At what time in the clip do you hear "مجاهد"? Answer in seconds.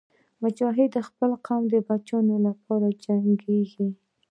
0.43-0.89